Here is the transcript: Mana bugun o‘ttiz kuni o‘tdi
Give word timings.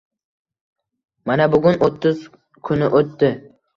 Mana 1.31 1.47
bugun 1.55 1.79
o‘ttiz 1.89 2.25
kuni 2.71 2.89
o‘tdi 3.01 3.31